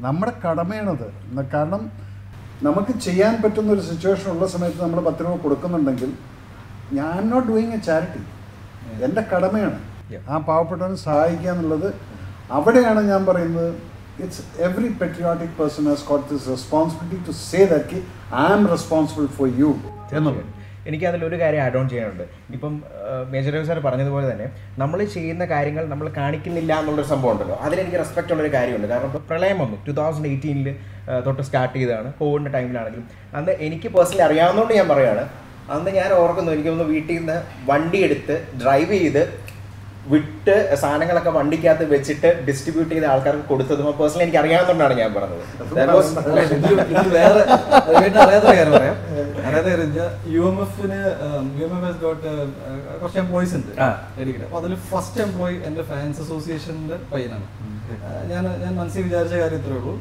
നമ്മുടെ 0.06 0.34
കടമയാണത്. 0.46 1.08
കാരണം 1.54 1.84
നമുക്ക് 2.68 2.94
ചെയ്യാൻ 3.06 3.34
പറ്റുന്ന 3.44 3.70
ഒരു 3.76 3.84
സിറ്റുവേഷൻ 3.90 4.30
ഉള്ള 4.32 4.46
സമയത്ത് 4.56 4.82
നമ്മൾ 4.86 5.00
പത്ത് 5.10 5.24
രൂപ 5.26 5.36
കൊടുക്കുന്നുണ്ടെങ്കിൽ 5.44 6.10
ഞാൻ 6.98 7.30
നോട്ട് 7.30 7.48
ഡൂയിങ് 7.48 7.74
എ 7.74 7.80
ചാരിറ്റി 7.88 8.22
എന്റെ 9.06 9.22
കടമയാണ്. 9.32 9.80
ആ 10.30 10.38
പാവപ്പെട്ടവനെ 10.38 10.96
സഹായിക്കുക 10.96 11.50
എന്നുള്ളത് 11.50 11.90
അവിടെയാണ് 12.52 13.02
ഞാൻ 13.10 13.26
പറയുന്നത്. 13.26 13.74
It's 14.24 14.44
every 14.68 14.88
patriotic 15.02 15.54
person 15.60 15.84
has 15.90 16.06
got 16.06 16.26
this 16.34 16.48
responsibility 16.50 17.20
to 17.28 17.32
say 17.32 17.60
that 17.74 18.00
I 18.36 18.46
am 18.54 18.64
responsible 18.68 19.26
for 19.38 19.50
you 19.60 19.70
എന്നുള്ളത്. 20.18 20.46
എനിക്ക് 20.88 21.06
അതിലൊരു 21.06 21.40
കാര്യം 21.40 21.62
ആഡ് 21.64 21.78
ഓൺ 21.78 21.90
ചെയ്യാനുണ്ട്. 21.90 22.24
ഇപ്പം 22.56 22.74
മേജർ 23.32 23.52
രവി 23.54 23.66
സാർ 23.70 23.80
പറഞ്ഞതുപോലെ 23.80 24.32
തന്നെ 24.32 24.48
നമ്മൾ 24.82 25.00
ചെയ്യുന്ന 25.16 25.46
കാര്യങ്ങൾ 25.46 25.84
നമ്മൾ 25.94 26.08
കാണിക്കുന്നില്ല 26.18 26.80
എന്നുള്ളൊരു 26.80 27.10
സംഭവം 27.10 27.34
ഉണ്ടല്ലോ. 27.34 27.56
അതിലെനിക്ക് 27.56 27.98
റെസ്പെക്റ്റ് 27.98 28.34
ഉള്ളൊരു 28.36 28.54
കാര്യമുണ്ട്. 28.54 28.88
കാരണം 28.88 29.06
ഇപ്പോൾ 29.06 29.24
പ്രളയം 29.30 29.60
വന്നു. 29.60 29.78
ടു 29.88 29.92
തൗസൻഡ് 29.92 30.28
എയ്റ്റീനിൽ 30.28 30.70
തൊട്ട് 31.26 31.42
സ്റ്റാർട്ട് 31.42 31.76
ചെയ്തതാണ്. 31.76 32.14
കോവിഡിന്റെ 32.22 32.52
ടൈമിലാണെങ്കിലും 32.58 33.08
അന്ന് 33.40 33.52
എനിക്ക് 33.68 33.90
പേഴ്സണലി 33.98 34.26
അറിയാവുന്നതുകൊണ്ട് 34.30 34.74
ഞാൻ 34.80 34.90
പറയുകയാണ് 34.94 35.26
അന്ന് 35.76 35.92
ഞാൻ 36.00 36.10
ഓർക്കുന്നു 36.22 36.52
എനിക്ക് 36.56 36.72
ഒന്ന് 36.76 36.88
വീട്ടിൽ 36.96 37.16
നിന്ന് 37.20 37.38
വണ്ടി 37.72 38.02
എടുത്ത് 38.08 38.38
ഡ്രൈവ് 38.64 38.98
ചെയ്ത് 39.04 39.24
വിട്ട് 40.12 40.54
സാധനങ്ങളൊക്കെ 40.82 41.32
വണ്ടിക്കകത്ത് 41.38 41.86
വെച്ചിട്ട് 41.94 42.30
ഡിസ്ട്രിബ്യൂട്ട് 42.46 42.92
ചെയ്ത 42.94 43.06
ആൾക്കാർക്ക് 43.14 43.46
കൊടുത്തത് 43.50 43.82
പേഴ്സണലി 44.00 44.24
എനിക്ക് 44.26 44.40
അറിയാവുന്നതുകൊണ്ടാണ് 44.42 44.94
ഞാൻ 45.02 45.12
പറഞ്ഞത്. 45.18 45.44
വേറെ 47.16 47.42
കാര്യം 48.46 48.72
പറയാം? 48.76 48.96
അതായത് 49.48 49.70
കാര്യം 49.70 49.92
യു 50.36 50.44
എം 50.52 50.58
എഫിന് 50.66 51.00
U 51.60 51.66
M 51.68 51.74
F 51.78 51.86
has 51.88 52.00
got 52.06 52.30
കുറച്ച് 53.02 53.20
എംപ്ലോയീസ് 53.24 53.56
ഉണ്ട്. 53.60 53.72
അപ്പൊ 54.46 54.60
അതിൽ 54.62 54.74
ഫസ്റ്റ് 54.92 55.22
എംപ്ലോയി 55.28 55.58
എന്റെ 55.70 55.84
ഫാൻസ് 55.92 56.22
അസോസിയേഷന്റെ 56.26 56.98
പയ്യനാണ്. 57.14 57.48
ഞാൻ 58.32 58.44
ഞാൻ 58.64 58.74
മനസ്സിൽ 58.80 59.04
വിചാരിച്ച 59.10 59.36
കാര്യം 59.44 59.60
ഇത്രേ 59.62 59.76
ഉള്ളൂ. 59.82 59.94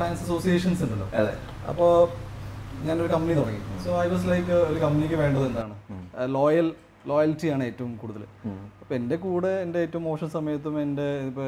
ഫാൻസ് 0.00 0.24
അസോസിയേഷൻസ് 0.26 0.82
ഉണ്ടല്ലോ. 0.86 1.08
അതെ. 1.20 1.34
അപ്പോൾ 1.72 1.92
ഞാനൊരു 2.86 3.10
കമ്പനി 3.14 3.34
തുടങ്ങി. 3.40 3.60
സോ 3.84 3.90
ഐ 4.04 4.06
വാസ് 4.12 4.26
ലൈക്ക് 4.32 4.52
ഒരു 4.70 4.78
കമ്പനിക്ക് 4.84 5.16
വേണ്ടത് 5.22 5.46
എന്താണ്? 5.50 5.74
ലോയൽ 6.36 6.68
ലോയൽറ്റിയാണ് 7.10 7.62
ഏറ്റവും 7.70 7.92
കൂടുതൽ 8.00 8.22
അപ്പം 8.82 8.94
എന്റെ 8.98 9.16
കൂടെ 9.24 9.50
എന്റെ 9.64 9.78
ഏറ്റവും 9.84 10.02
മോശം 10.08 10.28
സമയത്തും 10.34 10.74
എന്റെ 10.84 11.06
ഇപ്പോൾ 11.28 11.46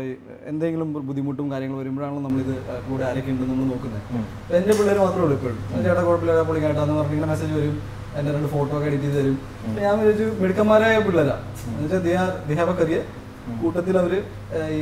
എന്തെങ്കിലും 0.51 0.89
ബുദ്ധിമുട്ടും 1.09 1.47
കാര്യങ്ങളും 1.53 1.81
വരുമ്പോഴാണല്ലോ 1.83 2.23
നമ്മളിത് 2.27 2.55
കൂടെ 2.89 3.05
ആരൊക്കെ 3.09 3.31
ഉണ്ടെന്ന് 3.33 3.53
നമ്മൾ 3.53 3.69
നോക്കുന്നത്. 3.73 4.03
അപ്പം 4.43 4.57
എന്റെ 4.61 4.75
പിള്ളേർ 4.79 4.99
മാത്രമേ 5.05 5.25
ഉള്ളൂ 5.25 5.37
ഇപ്പോഴും. 5.39 5.59
ചേട്ടാ 5.87 6.03
കുഴപ്പമില്ല 6.09 6.43
പൊളി 6.51 6.61
കേട്ടാന്ന് 6.65 6.97
പറഞ്ഞിങ്ങനെ 7.01 7.31
മെസ്സേജ് 7.33 7.55
വരും. 7.59 7.77
എന്റെ 8.19 8.31
രണ്ട് 8.37 8.49
ഫോട്ടോ 8.55 8.73
ഒക്കെ 8.79 8.89
എഡിറ്റ് 8.91 9.07
ചെയ്ത് 9.07 9.19
തരും. 9.21 9.37
അപ്പം 9.65 9.81
ഞാൻ 9.87 9.95
വിചാരിച്ചു 10.01 10.27
മിടുക്കന്മാരായ 10.43 10.99
പിള്ളേരാണ് 11.09 11.45
എന്നുവെച്ചാൽ 11.73 12.03
they 12.09 12.15
are 12.23 12.31
they 12.49 12.57
have 12.61 12.73
a 12.75 12.79
career 12.83 13.05
കൂട്ടത്തിൽ 13.63 13.95
അവർ 14.03 14.15
ഈ 14.77 14.81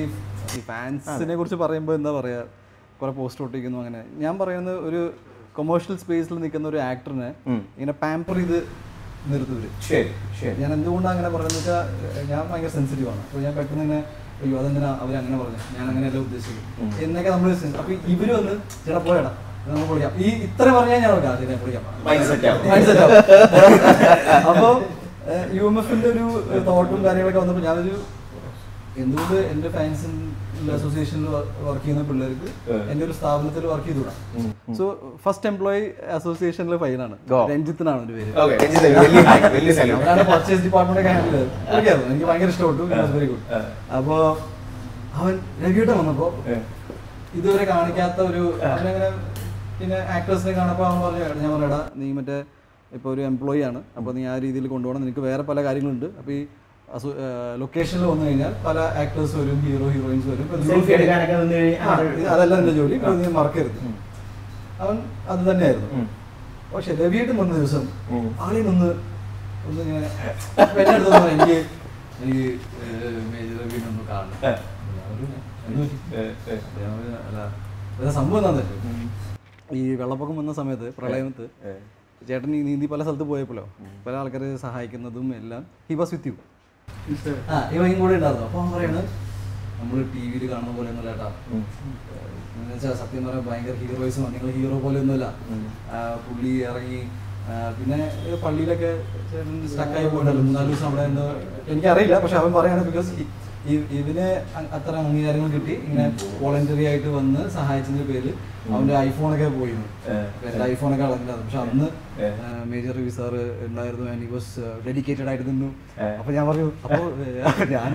ഈ 0.56 0.60
ഫാൻസിനെ 0.70 1.34
കുറിച്ച് 1.40 1.58
പറയുമ്പോൾ 1.64 1.94
എന്താ 2.00 2.12
പറയുക 2.18 2.44
കുറെ 3.00 3.12
പോസ്റ്റ് 3.18 3.42
ഒട്ടിക്കുന്നു 3.46 3.78
അങ്ങനെ. 3.82 4.00
ഞാൻ 4.24 4.34
പറയുന്നത് 4.42 4.78
ഒരു 4.88 5.02
കൊമേഴ്ഷ്യൽ 5.58 5.96
സ്പേസിൽ 6.02 6.34
നിൽക്കുന്ന 6.42 6.66
ഒരു 6.72 6.78
ആക്ടറിനെ 6.90 7.30
ഇങ്ങനെ 7.76 7.94
പാമ്പർ 8.02 8.36
ചെയ്ത് 8.40 8.58
നിർത്തുവര്. 9.30 9.68
ശരി 9.88 10.10
ശരി. 10.40 10.54
ഞാൻ 10.62 10.70
എന്തുകൊണ്ടാണ് 10.76 11.14
അങ്ങനെ 11.14 11.30
പറയുന്നത് 11.34 11.58
വെച്ചാൽ 11.60 11.80
ഞാൻ 12.30 12.42
ഭയങ്കര 12.50 12.70
സെൻസിറ്റീവ് 12.76 13.08
ആണ്. 13.12 13.22
അപ്പോൾ 13.26 13.40
ഞാൻ 13.46 13.52
പെട്ടെന്ന് 13.58 13.84
ഇങ്ങനെ 13.86 14.00
അയ്യോ 14.42 14.56
അതെന്തിനാ 14.60 14.90
അവർ 15.04 15.14
അങ്ങനെ 15.20 15.36
പറഞ്ഞു? 15.42 15.60
ഞാൻ 15.76 15.84
അങ്ങനെയല്ല 15.90 16.18
ഉദ്ദേശിക്കുന്നത് 16.26 17.02
എന്നൊക്കെ 17.04 17.30
നമ്മൾ 17.34 17.50
അപ്പോൾ 17.80 17.94
ഇവർ 18.14 18.28
വന്ന് 18.36 18.54
ചേട്ടാ 18.84 19.00
പോയടാ 19.08 19.32
പൊളിക്കാം. 19.88 20.12
ഈ 20.24 20.28
ഇത്ര 20.46 20.66
പറഞ്ഞാൽ 20.76 21.00
ഞാൻ 21.00 21.58
പൊളിക്കാം. 21.62 21.84
അപ്പോൾ 24.50 24.72
യു 25.56 25.64
എം 25.70 25.76
എഫിന്റെ 25.80 26.08
ഒരു 26.12 26.24
തോട്ടും 26.68 27.00
കാര്യങ്ങളൊക്കെ 27.06 27.40
വന്നപ്പോൾ 27.42 27.64
ഞാനൊരു 27.68 27.96
എന്തുകൊണ്ട് 29.02 29.36
എന്റെ 29.52 29.68
ഫാൻസ് 29.74 30.08
അസോസിയേഷനിൽ 30.76 31.26
വർക്ക് 31.66 31.82
ചെയ്യുന്ന 31.82 32.02
പിള്ളേർക്ക് 32.08 32.48
എന്റെ 32.92 33.02
ഒരു 33.06 33.14
സ്ഥാപനത്തിൽ 33.18 33.64
വർക്ക് 33.72 33.88
ചെയ്തുകൂടാ. 33.88 34.12
സോ 34.78 34.84
ഫസ്റ്റ് 35.24 35.48
എംപ്ലോയി 35.50 35.82
അസോസിയേഷനിലെ 36.16 36.78
ഫൈനാണ് 36.82 37.16
Go. 37.32 37.40
രഞ്ജിത്തിനാണ് 37.52 38.00
ഒരു 38.06 38.14
പേര്. 38.16 38.30
പർച്ചേസ് 40.30 40.62
ഡിപ്പാർട്ട്മെന്റ് 40.66 41.02
എനിക്ക് 42.08 42.26
ഭയങ്കര 42.30 42.48
ഇഷ്ടപ്പെട്ടു. 42.54 42.82
വെരി 43.16 43.28
ഗുഡ് 43.32 43.44
അപ്പോ 43.98 44.16
അവൻ 45.20 45.34
രവിയുടെ 45.62 45.94
വന്നപ്പോ 46.00 46.26
ഇതുവരെ 47.38 47.64
കാണിക്കാത്ത 47.72 48.18
ഒരു 48.30 48.42
അവനങ്ങനെ 48.72 49.08
പിന്നെ 49.80 49.98
ആക്ടേഴ്സിനെ 50.16 50.52
കാണപ്പോ 50.58 50.84
അവൻ 50.88 50.98
പറഞ്ഞു 51.02 51.42
ഞാൻ 51.44 51.52
പറയടാ 51.56 51.80
നീ 52.00 52.08
മറ്റേ 52.18 52.38
ഇപ്പൊ 52.92 53.08
ഒരു 53.14 53.22
എംപ്ലോയി 53.30 53.62
ആണ്. 53.68 53.80
അപ്പൊ 53.98 54.10
നീ 54.16 54.22
ആ 54.32 54.36
രീതിയിൽ 54.44 54.66
കൊണ്ടുപോകണം. 54.74 55.02
നിനക്ക് 55.04 55.22
വേറെ 55.26 55.42
പല 55.50 55.58
കാര്യങ്ങളുണ്ട്. 55.66 56.06
അപ്പോൾ 56.20 56.32
ഈ 56.32 56.40
ലൊക്കേഷനിൽ 57.62 58.04
വന്നു 58.10 58.24
കഴിഞ്ഞാൽ 58.26 58.52
പല 58.66 58.78
ആക്ടേഴ്സ് 59.00 59.34
വരും 59.40 59.58
ഹീറോ 59.64 59.86
ഹീറോയിൻസ് 59.94 60.28
വരും. 60.32 60.46
അതല്ല 62.34 62.54
എന്റെ 62.60 62.72
ജോലി. 62.78 62.96
നീ 63.20 63.28
മറക്കരുത്. 63.38 63.78
അവൻ 64.82 64.96
അത് 65.32 65.42
തന്നെയായിരുന്നു. 65.50 65.88
പക്ഷെ 66.72 66.90
രവിയായിട്ട് 67.02 67.34
വന്ന 67.40 67.52
ദിവസം 67.60 67.84
ആളെ 68.46 68.60
ഒന്ന് 68.72 68.88
ഒന്ന് 69.68 69.80
ഇങ്ങനെ 69.86 70.08
എനിക്ക് 71.34 71.58
എനിക്ക് 72.22 72.46
മേജർ 73.32 73.56
രവിനെ 73.62 73.86
ഒന്ന് 73.92 74.02
കാണണം. 74.10 74.36
സംഭവം 78.18 78.38
എന്താ 78.50 78.64
ഈ 79.78 79.82
വെള്ളപ്പൊക്കം 80.00 80.36
വന്ന 80.40 80.52
സമയത്ത് 80.58 80.88
പ്രളയത്ത്. 80.98 81.46
ചേട്ടൻ 82.28 82.50
നീന്തി 82.68 82.86
പല 82.92 83.00
സ്ഥലത്ത് 83.06 83.26
പോയപ്പോഴോ? 83.32 83.64
പല 84.04 84.14
ആൾക്കാരെ 84.20 84.46
സഹായിക്കുന്നതും 84.66 85.26
എല്ലാം 85.40 85.62
ഹി 85.88 85.94
വാസ് 86.00 86.12
വിത്ത് 86.14 86.28
യു 86.30 86.36
ആ 87.48 87.58
ഇവൻ 87.74 87.92
കൂടെ 87.98 88.14
ഉണ്ടായിരുന്നു 88.16 88.46
അപ്പൊ 88.46 88.58
അവൻ 88.60 88.70
പറയണത് 88.74 89.04
നമ്മൾ 89.78 89.98
ടി 90.12 90.22
വിയിൽ 90.26 90.44
കാണുന്ന 90.50 90.72
പോലെ 90.76 90.88
ഒന്നുമല്ല 90.90 91.10
കേട്ടാ 91.12 91.28
ഉം. 91.50 91.62
എന്ന് 92.54 92.70
വെച്ചാൽ 92.70 92.94
സത്യം 93.00 93.22
പറയാൻ 93.26 93.44
ഭയങ്കര 93.46 93.74
ഹീറോയിസം 93.82 94.24
നിങ്ങൾ 94.32 94.50
ഹീറോ 94.56 94.76
പോലെ 94.84 94.98
ഒന്നുമല്ല. 95.02 95.26
പുള്ളി 96.24 96.52
ഇറങ്ങി 96.64 97.00
പിന്നെ 97.76 97.98
പള്ളിയിലൊക്കെ 98.42 98.90
സ്റ്റക്കായി 99.68 100.06
പോയിട്ടുണ്ടല്ലോ 100.06 100.42
മൂന്നാൽ 100.46 100.66
ദിവസം 100.66 100.86
അവിടെ 100.88 101.04
എന്തോ 101.04 101.26
എനിക്കറിയില്ല 101.68 102.16
പക്ഷെ 102.24 102.36
അവൻ 102.40 102.50
പറയാണ് 102.54 102.82
ബിക്കോസ് 102.88 103.12
ഇവന് 103.98 104.26
അത്ര 104.76 104.94
അംഗീകാരങ്ങൾ 105.04 105.48
കിട്ടി. 105.56 105.74
ഇങ്ങനെ 105.86 106.06
വോളണ്ടറി 106.42 106.84
ആയിട്ട് 106.90 107.10
വന്ന് 107.18 107.42
സഹായിച്ചതിന്റെ 107.56 108.06
പേരിൽ 108.10 108.28
അവന്റെ 108.74 108.94
ഐഫോണൊക്കെ 109.08 109.48
പോയി. 109.58 109.74
എന്റെ 110.48 110.64
ഐഫോണൊക്കെ 110.72 111.04
അളഞ്ഞത് 111.06 111.40
പക്ഷെ 111.44 111.58
അന്ന്. 111.64 111.86
മേജർ 112.70 112.94
രവി 112.98 113.12
സാറ് 113.16 113.42
ഉണ്ടായിരുന്നു 113.66 114.06
ആൻഡ് 114.12 114.22
ഹി 114.24 114.28
വാസ് 114.34 114.62
ഡെഡിക്കേറ്റഡ് 114.86 115.28
ആയിട്ട് 115.30 115.46
നിന്നു. 115.50 115.68
അപ്പൊ 116.20 116.30
ഞാൻ 116.36 116.44
പറഞ്ഞു 116.48 116.66
അപ്പൊ 116.84 117.64
ഞാൻ. 117.74 117.90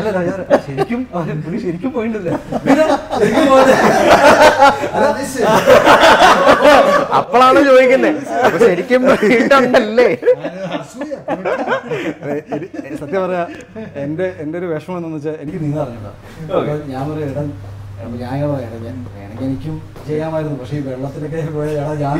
അല്ല 0.00 0.08
ഞാൻ 0.30 0.40
ശരിക്കും 0.66 1.00
പുള്ളി 1.44 1.58
ശരിക്കും 1.66 1.92
പോയിട്ടില്ല 1.96 2.30
അപ്പോഴാണ് 7.20 7.60
ചോദിക്കുന്നത് 7.68 8.20
ശരിക്കും 8.66 9.02
സത്യം 13.02 13.20
പറയാ 13.24 13.44
എന്റെ 14.04 14.26
എന്റെ 14.42 14.56
ഒരു 14.60 14.68
വിഷമം 14.72 14.96
എന്താണെന്ന് 14.98 15.18
വെച്ചാൽ 15.20 15.36
എനിക്ക് 15.44 15.60
നീന്താ 15.64 15.82
അറിഞ്ഞൂടാ. 15.86 16.12
അപ്പൊ 16.48 16.62
ഞാൻ 16.94 17.02
പറയാം 17.10 17.50
അപ്പൊ 17.98 18.16
ഞാൻ 18.22 18.32
ഇങ്ങനെ 18.36 18.48
പറയാം 18.54 18.72
ഞാൻ 18.86 18.96
വേണമെങ്കിൽ 19.12 19.44
എനിക്കും 19.46 19.76
ചെയ്യാമായിരുന്നു 20.08 20.56
പക്ഷെ 20.62 20.74
ഈ 20.78 20.82
വെള്ളത്തിലൊക്കെ 20.88 21.38
ഞാൻ 22.02 22.16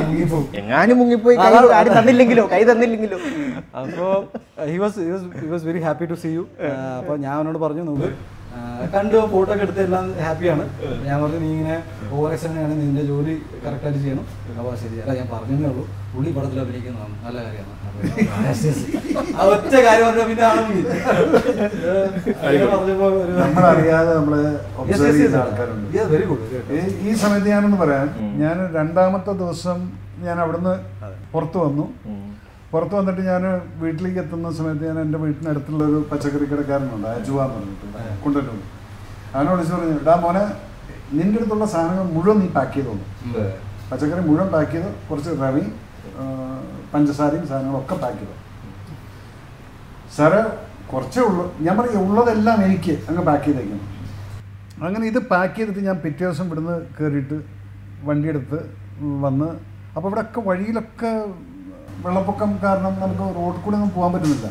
എങ്ങാനും 0.61 0.97
മുങ്ങിപ്പോയി 1.01 1.37
കൈ 1.43 1.51
ആരും 1.79 1.93
തന്നില്ലെങ്കിലോ 1.99 2.45
കൈ 2.55 2.63
തന്നില്ലെങ്കിലോ? 2.71 3.19
അപ്പോൾ 3.81 4.15
he 4.73 4.79
was 4.85 5.05
he 5.43 5.49
was 5.53 5.65
very 5.71 5.83
happy 5.87 6.09
to 6.13 6.19
see 6.23 6.31
you 6.39 6.45
അപ്പോൾ 7.01 7.19
ഞാൻ 7.27 7.35
അവനോട് 7.39 7.61
പറഞ്ഞു 7.67 7.85
നോക്ക് 7.91 8.11
കണ്ടു 8.95 9.17
ഫോട്ടോ 9.33 9.51
ഒക്കെ 9.55 9.65
എടുത്ത് 9.67 9.83
എല്ലാം 9.87 10.05
ഹാപ്പിയാണ് 10.27 10.65
ഞാൻ 11.07 11.17
പറഞ്ഞു 11.23 11.41
നീ 11.45 11.49
ഇങ്ങനെ 11.57 11.77
ഓവർ 12.15 12.31
എക്സനാണ് 12.37 12.75
നിന്റെ 12.83 13.03
ജോലി 13.11 13.35
കറക്റ്റായിട്ട് 13.65 14.01
ചെയ്യണം. 14.05 14.25
അപ്പോൾ 14.59 14.73
ശരി 14.83 14.97
അല്ല 15.03 15.13
ഞാൻ 15.21 15.29
പറഞ്ഞേ 15.35 15.69
ഉള്ളൂ. 15.73 15.85
പുള്ളി 16.15 16.31
പടത്തിൽ 16.37 16.59
അഭിനയിക്കുന്നതാണ് 16.65 17.15
നല്ല 17.27 17.39
കാര്യമാണ്. 17.47 17.86
ഒറ്റ 19.47 19.75
കാര്യം 19.85 20.15
പിന്നെ 20.21 20.47
നമ്മളറിയാതെ 23.41 24.15
നമ്മൾ 24.15 24.57
ഒബ്സർവ്. 24.81 25.13
ചെയ്യുന്ന 25.13 25.37
ആൾക്കാരുണ്ട്. 25.37 25.97
ഈ- 27.05 27.17
സമയത്ത് 27.23 27.49
ഞാനൊന്ന് 27.49 27.83
പറയാം. 27.83 28.09
ഞാൻ 28.43 28.75
രണ്ടാമത്തെ 28.75 29.35
ദിവസം 29.35 29.93
ഞാൻ 30.19 30.41
അവിടുന്ന് 30.41 30.79
പുറത്തു 31.33 31.59
വന്നു. 31.59 31.93
പുറത്ത് 32.73 32.95
വന്നിട്ട് 32.95 33.23
ഞാൻ 33.23 33.61
വീട്ടിലേക്ക് 33.81 34.19
എത്തുന്ന 34.19 34.53
സമയത്ത് 34.53 34.89
ഞാൻ 34.89 35.01
എന്റെ 35.01 35.19
വീട്ടിനടുത്തുള്ള 35.19 35.85
ഒരു 35.85 36.07
പച്ചക്കറി 36.11 36.45
കടക്കാരനുണ്ട് 36.45 37.09
അജുവ 37.13 37.45
എന്ന് 37.45 37.57
പറഞ്ഞിട്ട്. 37.57 37.87
കൊണ്ടുവരുന്നു 38.25 38.63
അവനെ 39.35 39.53
വിളിച്ചു 39.53 39.75
പറഞ്ഞു 39.75 39.99
ഇടാ 39.99 40.17
മോനെ 40.17 40.47
നിന്റെ 41.13 41.39
അടുത്തുള്ള 41.39 41.67
സാധനങ്ങൾ 41.67 42.15
മുഴുവൻ 42.15 42.39
നീ 42.39 42.49
പാക്ക് 42.55 42.75
ചെയ്തോന്നു 42.75 43.05
പച്ചക്കറി 43.91 44.29
മുഴുവൻ 44.29 44.49
പാക്ക് 44.49 44.73
ചെയ്ത് 44.73 44.89
കുറച്ച് 45.09 45.43
റവി 45.43 45.61
പഞ്ചസാരയും 46.93 47.45
സാധനങ്ങളും 47.51 47.81
ഒക്കെ 47.83 47.97
പാക്ക് 48.03 48.19
ചെയ്തു. 48.21 48.35
സാറ് 50.17 50.41
കുറച്ചേ 50.91 51.21
ഉള്ളൂ. 51.29 51.45
ഞാൻ 51.67 51.75
പറയും 51.79 52.03
ഉള്ളതെല്ലാം 52.07 52.59
എനിക്ക് 52.67 52.95
അങ്ങ് 53.09 53.23
പാക്ക് 53.31 53.45
ചെയ്തേക്കുന്നു 53.49 53.85
അങ്ങനെ 54.87 55.05
ഇത് 55.11 55.19
പാക്ക് 55.33 55.55
ചെയ്തിട്ട് 55.57 55.83
ഞാൻ 55.89 55.97
പിറ്റേ 56.05 56.25
ദിവസം 56.25 56.47
ഇവിടുന്ന് 56.49 56.77
കയറിയിട്ട് 56.97 57.37
വണ്ടിയെടുത്ത് 58.09 58.59
വന്ന് 59.25 59.49
അപ്പോൾ 59.97 60.09
ഇവിടെ 60.09 60.23
ഒക്കെ 60.27 60.41
വഴിയിലൊക്കെ 60.49 61.11
വെള്ളപ്പൊക്കം 62.05 62.51
കാരണം 62.65 62.95
നമുക്ക് 63.03 63.27
റോഡിൽ 63.39 63.61
കൂടെ 63.65 63.77
ഒന്നും 63.79 63.91
പോകാൻ 63.95 64.11
പറ്റുന്നില്ല. 64.15 64.49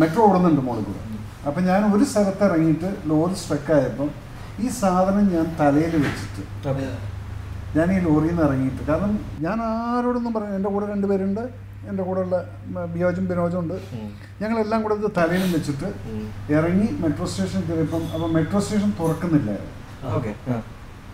മെട്രോ 0.00 0.20
ഓടുന്നുണ്ട് 0.28 0.60
മോളിൽ 0.68 0.84
കൂടെ. 0.88 1.00
അപ്പം 1.48 1.62
ഞാൻ 1.70 1.80
ഒരു 1.94 2.04
സ്ഥലത്ത് 2.10 2.44
ഇറങ്ങിയിട്ട് 2.48 2.88
ലോറി 3.10 3.36
സ്ട്രക്കായപ്പം 3.42 4.10
ഈ 4.64 4.68
സാധനം 4.80 5.26
ഞാൻ 5.34 5.46
തലയിൽ 5.60 5.94
വെച്ചിട്ട് 6.04 6.42
ഞാൻ 7.76 7.88
ഈ 7.92 7.98
ലോറിയിൽ 8.00 8.30
നിന്ന് 8.30 8.44
ഇറങ്ങിയിട്ട്. 8.44 8.82
കാരണം 8.88 9.12
ഞാൻ 9.40 9.58
ആരോടൊന്നും 9.66 10.32
പറഞ്ഞു 10.32 10.54
എന്റെ 10.54 10.68
കൂടെ 10.68 10.86
രണ്ടുപേരുണ്ട് 10.86 11.42
എന്റെ 11.90 12.02
കൂടെ 12.02 12.20
ഉള്ള 12.20 12.36
ബിയോജും 12.86 13.24
ബിനോജും 13.28 13.58
ഉണ്ട്. 13.60 13.76
ഞങ്ങളെല്ലാം 14.40 14.80
കൂടെ 14.82 14.94
ഇത് 14.94 15.08
തലയിൽ 15.18 15.52
വെച്ചിട്ട് 15.54 15.88
ഇറങ്ങി 16.52 16.88
മെട്രോ 17.02 17.26
സ്റ്റേഷൻ 17.26 17.60
കയറിയപ്പം 17.68 18.02
അപ്പം 18.14 18.32
മെട്രോ 18.36 18.60
സ്റ്റേഷൻ 18.60 18.90
തുറക്കുന്നില്ലായിരുന്നു. 19.00 19.74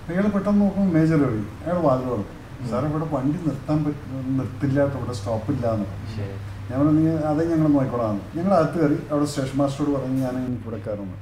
അയാൾ 0.09 0.27
പെട്ടെന്ന് 0.35 0.61
നോക്കുമ്പോൾ 0.61 0.93
മേജർ 0.97 1.21
വഴി 1.25 1.43
അയാൾ 1.63 1.79
വാതിൽ 1.87 2.09
തുറക്കും 2.11 2.33
സാർ 2.69 2.83
ഇവിടെ 2.91 3.07
വണ്ടി 3.13 3.39
നിർത്താൻ 3.47 3.79
പറ്റും 3.85 4.11
നിർത്തില്ല. 4.37 4.79
ഇവിടെ 4.93 5.15
സ്റ്റോപ്പില്ല 5.19 5.65
എന്ന്. 5.75 5.89
ഞാൻ 6.69 6.77
പറഞ്ഞു 6.79 6.93
"നീ 6.99 7.11
അതേ 7.31 7.43
ഞങ്ങൾ 7.51 7.67
നോക്കിക്കോളാം 7.73 8.17
ഞങ്ങൾ 8.37 8.53
അകത്ത് 8.55 8.79
കയറി 8.79 8.97
അവിടെ 9.11 9.27
സ്റ്റേഷൻ 9.31 9.57
മാസ്റ്ററോട് 9.61 9.91
പറഞ്ഞ് 9.97 10.19
ഞാൻ 10.23 10.37
ഇവിടെ 10.57 10.79
കയറുന്നു 10.87 11.17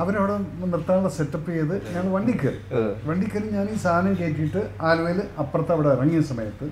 അവരവിടെ 0.00 0.34
നിർത്താനുള്ള 0.72 1.10
സെറ്റപ്പ് 1.18 1.48
ചെയ്ത് 1.54 1.74
ഞങ്ങൾ 1.94 2.10
വണ്ടി 2.16 2.32
കയറി. 2.40 2.60
വണ്ടി 3.08 3.26
കയറി 3.32 3.48
ഞാൻ 3.56 3.66
ഈ 3.74 3.76
സാധനം 3.84 4.12
കയറ്റിയിട്ട് 4.20 4.60
ആലുവയിൽ 4.88 5.20
അപ്പുറത്ത് 5.42 5.72
അവിടെ 5.76 5.88
ഇറങ്ങിയ 5.96 6.20
സമയത്ത് 6.30 6.66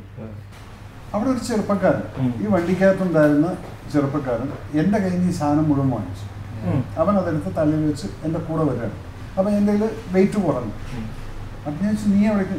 അവിടെ 1.14 1.28
ഒരു 1.32 1.40
ചെറുപ്പക്കാരൻ. 1.48 2.04
ഈ 2.42 2.46
വണ്ടിക്കകത്തുണ്ടായിരുന്ന 2.54 3.48
ചെറുപ്പക്കാരൻ 3.92 4.48
എന്റെ 4.80 4.98
കയ്യിൽ 5.02 5.18
നിന്ന് 5.18 5.32
ഈ 5.32 5.36
സാധനം 5.40 5.66
മുഴുവൻ 5.70 5.90
വാങ്ങിച്ചു. 5.96 6.26
അവൻ 7.02 7.14
അതെടുത്ത് 7.20 7.50
തലയിൽ 7.58 7.84
വെച്ച് 7.90 8.08
എന്റെ 8.26 8.40
കൂടെ 8.48 8.62
വരികയാണ്. 8.68 8.96
അപ്പം 9.36 9.50
എന്റെ 9.58 9.72
കയ്യിൽ 9.72 9.94
വെയിറ്റ് 10.14 10.38
കുറഞ്ഞു. 10.46 10.74
അപ്പം 11.64 11.78
ഞാൻ 11.84 11.94
നീ 12.14 12.20
അവിടേക്ക് 12.32 12.58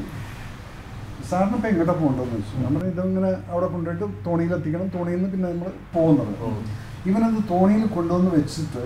സാറിന് 1.30 1.56
ഇപ്പം 1.58 1.70
എങ്ങോട്ടാ 1.70 1.94
പോകണ്ടെന്ന് 2.02 2.36
വെച്ചു 2.40 2.56
നമ്മൾ 2.66 2.82
ഇതങ്ങനെ 2.90 3.32
അവിടെ 3.52 3.68
കൊണ്ടുപോയിട്ട് 3.72 4.06
തോണിയിൽ 4.26 4.52
എത്തിക്കണം. 4.58 4.88
തോണിയിൽ 4.98 5.18
നിന്ന് 5.20 5.32
പിന്നെ 5.34 5.48
നമ്മൾ 5.54 5.72
പോകുന്നത്. 5.96 6.34
ഇവനത് 7.10 7.40
തോണിയിൽ 7.54 7.84
കൊണ്ടുവന്ന് 7.96 8.32
വെച്ചിട്ട് 8.38 8.84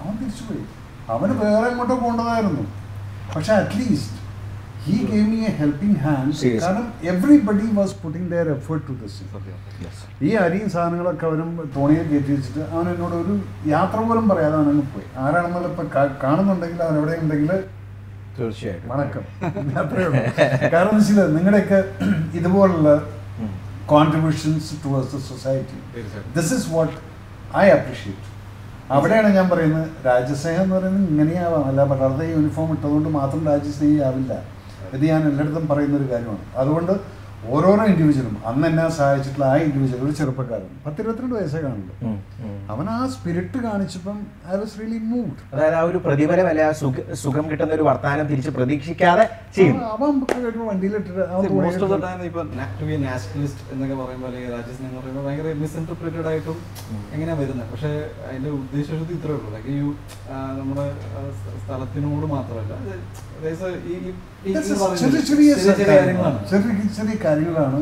അവൻ 0.00 0.14
തിരിച്ചു 0.20 0.44
പോയി. 0.48 0.64
അവന് 1.12 1.34
വേറെ 1.44 1.66
എങ്ങോട്ടോ 1.72 1.94
പോകേണ്ടതായിരുന്നു 2.02 2.64
പക്ഷെ 3.34 3.52
at least 3.60 4.18
he 4.86 4.96
gave 5.10 5.26
me 5.32 5.40
a 5.48 5.50
helping 5.58 5.98
hand. 6.04 6.32
കാരണം 6.62 6.86
everybody 7.10 7.66
was 7.78 7.94
putting 8.02 8.28
their 8.32 8.48
effort 8.54 8.84
to 8.88 8.94
this 9.02 9.20
ഈ 10.28 10.30
അരിയും 10.44 10.68
സാധനങ്ങളൊക്കെ 10.74 11.24
അവനും 11.28 11.50
തോണിയെ 11.76 12.02
കയറ്റി 12.10 12.32
വെച്ചിട്ട് 12.36 12.62
അവൻ 12.72 12.86
എന്നോട് 12.92 13.14
ഒരു 13.20 13.34
യാത്ര 13.74 13.98
പോലും 14.08 14.26
പറയാതെ 14.32 14.56
അവനങ്ങ് 14.60 14.84
പോയി. 14.94 15.06
ആരാണെന്നുള്ള 15.24 15.68
ഇപ്പൊ 15.72 15.84
കാണുന്നുണ്ടെങ്കിൽ 16.24 16.82
അവൻ 16.86 16.96
എവിടെ 17.00 17.14
ഉണ്ടെങ്കിൽ 17.22 17.52
തീർച്ചയായിട്ടും. 18.36 18.88
വണക്കം. 18.92 19.24
അത്രയേ 19.80 20.06
ഉള്ളൂ. 20.08 20.20
കാരണം 20.74 20.94
വെച്ചാൽ 20.98 21.30
നിങ്ങളുടെയൊക്കെ 21.36 21.80
ഇതുപോലുള്ള 22.38 22.90
contributions 23.92 24.70
towards 24.84 25.10
the 25.16 25.20
society 25.30 25.78
this 26.36 26.52
is 26.58 26.68
what 26.76 26.94
I 27.64 27.66
appreciate 27.78 28.28
അവിടെയാണ് 28.92 29.28
ഞാൻ 29.36 29.46
പറയുന്നത്. 29.48 29.86
രാജ്യസ്നേഹം 30.06 30.62
എന്ന് 30.62 30.76
പറയുന്നത് 30.76 31.08
ഇങ്ങനെയാവാം. 31.10 31.64
അല്ല 31.64 31.84
പലരുടെ 31.84 32.24
യൂണിഫോം 32.36 32.70
ഇട്ടതുകൊണ്ട് 32.72 33.08
മാത്രം 33.08 33.46
രാജ്യസ്നേഹി 33.46 33.98
ആവില്ല. 34.08 34.32
ഇത് 34.92 35.04
ഞാൻ 35.10 35.22
എല്ലായിടത്തും 35.28 35.68
പറയുന്ന 35.68 35.96
ഒരു 35.96 36.08
കാര്യമാണ്. 36.12 36.44
അതുകൊണ്ട് 36.56 37.22
ഓരോരോ 37.52 37.84
ഇൻഡിവിജ്വലും 37.84 38.34
അന്ന് 38.46 38.68
എന്നെ 38.68 38.88
സഹായിച്ചിട്ടുള്ള 38.88 39.44
ആ 39.44 39.54
ഇൻഡിവിജ്വൽ 39.56 40.00
ഒരു 40.04 40.12
ചെറുപ്പക്കാരൻ. 40.12 40.68
പത്തിരുപത്തിരണ്ട് 40.86 41.34
വയസ്സേ 41.34 41.60
കാണുള്ളൂ. 41.60 41.94
അവൻ 42.72 42.86
ആ 42.96 42.98
സ്പിരിറ്റ് 43.14 43.58
കാണിച്ചപ്പം 43.66 44.18
ഐ 44.52 44.56
വാസ് 44.60 44.74
റിയലി 44.80 45.00
മൂഡ് 45.12 45.32
അതായത് 45.52 45.76
ആ 45.80 45.82
ഒരു 45.90 45.98
പ്രതിഫലമല്ല 46.06 46.70
സുഖം 47.22 47.44
കിട്ടുന്ന 47.50 47.72
ഒരു 47.78 47.84
വർത്തമാനം 47.88 48.26
തിരിച്ച് 48.32 48.52
പ്രതീക്ഷിക്കാതെ 48.58 49.24
ചെയ്യും 49.56 49.78
അവൻ 49.94 50.12
വണ്ടിയിലിട്ടിട്ട് 50.70 51.24
മോസ്റ്റ് 51.60 51.84
ഓഫ് 51.86 51.92
ദ 51.94 51.98
ടൈം 52.06 52.22
ഇപ്പൊ 52.30 52.42
ടു 52.80 52.86
ബി 52.90 52.96
നാഷണലിസ്റ്റ് 53.08 53.64
എന്നൊക്കെ 53.74 53.96
പറയുമ്പോൾ 54.02 54.28
അല്ലെങ്കിൽ 54.30 54.52
രാജ്യസ്നേഹം 54.56 54.90
എന്ന് 54.90 55.00
പറയുമ്പോൾ 55.00 55.24
ഭയങ്കര 55.28 55.54
മിസ്ഇന്റർപ്രറ്റഡ് 55.62 56.28
ആയിട്ടും 56.32 56.58
എങ്ങനെയാ 57.14 57.36
വരുന്നത്? 57.40 57.68
പക്ഷേ 57.72 57.92
അതിന്റെ 58.28 58.50
ഉദ്ദേശം 58.58 59.02
ഇത്രേ 59.16 59.32
ഉള്ളൂ. 59.38 59.48
ലൈക്ക് 59.56 59.74
യു 59.80 59.88
നമ്മുടെ 60.60 60.86
സ്ഥലത്തിനോട് 61.64 62.26
മാത്രമല്ല. 62.36 62.72
ചെറിയ 65.30 65.50
ചെറിയ 65.68 65.82
കാര്യങ്ങളാണ് 65.90 65.90
കാര്യങ്ങളാണ്. 65.90 66.38
ചെറിയ 66.52 66.88
ചെറിയ 66.98 67.16
കാര്യങ്ങളാണ്. 67.26 67.80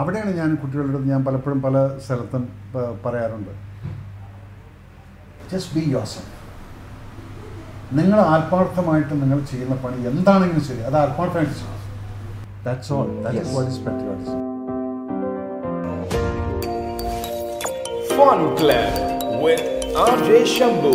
അവിടെയാണ് 0.00 0.32
ഞാൻ 0.40 0.50
കുട്ടികളുടെ 0.62 0.92
അടുത്ത് 0.92 1.10
ഞാൻ 1.12 1.22
പലപ്പോഴും 1.28 1.60
പല 1.66 1.76
സ്ഥലത്തും 2.04 2.42
പറയാറുണ്ട്. 3.04 3.52
ജസ്റ്റ് 5.50 5.74
ബി 5.74 5.84
യോസഫ് 5.92 6.28
നിങ്ങൾ 7.92 8.18
ആത്മാർത്ഥമായിട്ട് 8.28 9.14
നിങ്ങൾ 9.22 9.38
ചെയ്യുന്ന 9.50 9.76
പണി 9.84 10.06
എന്താണെങ്കിലും 10.10 10.64
ശരി. 10.64 10.82
അത് 10.84 10.96
ആത്മാർത്ഥമായിട്ട് 10.96 11.54
ചെയ്യും 11.54 11.74
that's 12.64 12.92
all 12.92 13.08
that's 13.24 13.54
what 13.56 13.70
is 13.72 13.82
patriotism 13.86 14.44
Fun 18.12 18.40
Club 18.56 18.94
with 19.42 19.60
RJ 20.06 20.28
Shambhu. 20.54 20.92